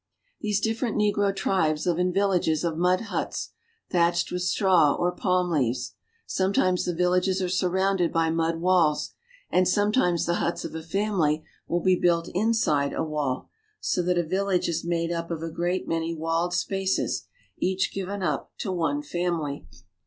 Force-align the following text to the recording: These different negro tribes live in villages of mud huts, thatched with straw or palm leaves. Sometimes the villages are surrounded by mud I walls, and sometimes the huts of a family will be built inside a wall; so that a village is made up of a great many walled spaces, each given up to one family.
These 0.39 0.59
different 0.61 0.97
negro 0.97 1.31
tribes 1.35 1.85
live 1.85 1.99
in 1.99 2.11
villages 2.11 2.63
of 2.63 2.75
mud 2.75 3.01
huts, 3.01 3.51
thatched 3.91 4.31
with 4.31 4.41
straw 4.41 4.95
or 4.95 5.11
palm 5.11 5.51
leaves. 5.51 5.93
Sometimes 6.25 6.85
the 6.85 6.95
villages 6.95 7.39
are 7.39 7.47
surrounded 7.49 8.11
by 8.11 8.31
mud 8.31 8.55
I 8.55 8.57
walls, 8.57 9.13
and 9.51 9.67
sometimes 9.67 10.25
the 10.25 10.37
huts 10.41 10.65
of 10.65 10.73
a 10.73 10.81
family 10.81 11.43
will 11.67 11.81
be 11.81 11.95
built 11.99 12.29
inside 12.33 12.93
a 12.93 13.03
wall; 13.03 13.51
so 13.79 14.01
that 14.01 14.17
a 14.17 14.23
village 14.23 14.67
is 14.67 14.83
made 14.83 15.11
up 15.11 15.29
of 15.29 15.43
a 15.43 15.51
great 15.51 15.87
many 15.87 16.15
walled 16.15 16.55
spaces, 16.55 17.27
each 17.59 17.93
given 17.93 18.23
up 18.23 18.51
to 18.57 18.71
one 18.71 19.03
family. 19.03 19.67